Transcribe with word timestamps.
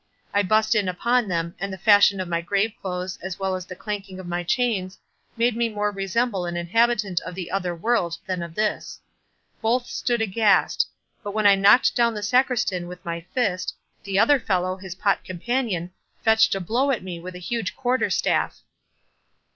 I 0.33 0.41
burst 0.41 0.73
in 0.73 0.89
upon 0.89 1.27
them, 1.27 1.53
and 1.59 1.71
the 1.71 1.77
fashion 1.77 2.19
of 2.19 2.27
my 2.27 2.41
grave 2.41 2.73
clothes, 2.81 3.19
as 3.21 3.37
well 3.37 3.55
as 3.55 3.67
the 3.67 3.75
clanking 3.75 4.19
of 4.19 4.25
my 4.25 4.41
chains, 4.43 4.97
made 5.37 5.55
me 5.55 5.69
more 5.69 5.91
resemble 5.91 6.47
an 6.47 6.57
inhabitant 6.57 7.19
of 7.19 7.35
the 7.35 7.51
other 7.51 7.75
world 7.75 8.17
than 8.25 8.41
of 8.41 8.55
this. 8.55 8.99
Both 9.61 9.85
stood 9.85 10.19
aghast; 10.19 10.87
but 11.21 11.35
when 11.35 11.45
I 11.45 11.53
knocked 11.53 11.95
down 11.95 12.15
the 12.15 12.23
Sacristan 12.23 12.87
with 12.87 13.05
my 13.05 13.21
fist, 13.35 13.75
the 14.01 14.17
other 14.17 14.39
fellow, 14.39 14.75
his 14.75 14.95
pot 14.95 15.23
companion, 15.23 15.91
fetched 16.23 16.55
a 16.55 16.59
blow 16.59 16.89
at 16.89 17.03
me 17.03 17.19
with 17.19 17.35
a 17.35 17.37
huge 17.37 17.75
quarter 17.75 18.09
staff." 18.09 18.61